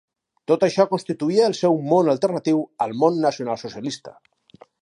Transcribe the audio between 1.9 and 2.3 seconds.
món